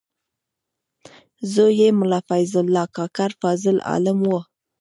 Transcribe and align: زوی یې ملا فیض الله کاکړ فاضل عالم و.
زوی 1.53 1.73
یې 1.81 1.89
ملا 1.99 2.19
فیض 2.29 2.53
الله 2.63 2.85
کاکړ 2.95 3.29
فاضل 3.41 3.77
عالم 3.89 4.17
و. 4.23 4.31